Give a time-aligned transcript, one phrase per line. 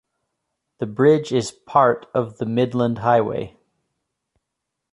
[0.79, 3.59] The bridge is part of the Midland Highway.